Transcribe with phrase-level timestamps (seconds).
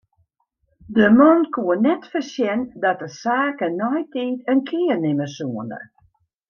[0.95, 5.79] De man koe net foarsjen dat de saken neitiid in kear nimme soene.